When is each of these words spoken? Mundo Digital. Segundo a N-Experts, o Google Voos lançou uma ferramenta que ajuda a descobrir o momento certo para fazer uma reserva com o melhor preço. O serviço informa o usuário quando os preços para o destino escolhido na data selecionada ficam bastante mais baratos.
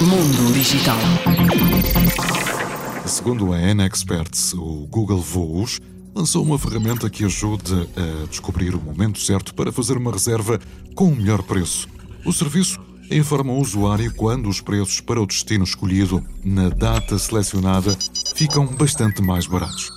Mundo 0.00 0.52
Digital. 0.52 0.98
Segundo 3.06 3.52
a 3.52 3.60
N-Experts, 3.60 4.54
o 4.54 4.86
Google 4.90 5.20
Voos 5.20 5.80
lançou 6.14 6.42
uma 6.42 6.58
ferramenta 6.58 7.08
que 7.10 7.24
ajuda 7.24 7.88
a 7.96 8.26
descobrir 8.26 8.74
o 8.74 8.80
momento 8.80 9.20
certo 9.20 9.54
para 9.54 9.72
fazer 9.72 9.96
uma 9.96 10.12
reserva 10.12 10.60
com 10.94 11.08
o 11.08 11.16
melhor 11.16 11.42
preço. 11.42 11.88
O 12.24 12.32
serviço 12.32 12.78
informa 13.10 13.52
o 13.52 13.60
usuário 13.60 14.12
quando 14.14 14.48
os 14.48 14.60
preços 14.60 15.00
para 15.00 15.20
o 15.20 15.26
destino 15.26 15.64
escolhido 15.64 16.24
na 16.44 16.68
data 16.68 17.18
selecionada 17.18 17.96
ficam 18.34 18.66
bastante 18.66 19.22
mais 19.22 19.46
baratos. 19.46 19.90